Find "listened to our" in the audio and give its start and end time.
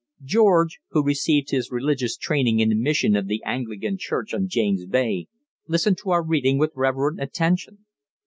5.67-6.23